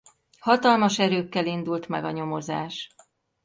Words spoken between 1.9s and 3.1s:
a nyomozás.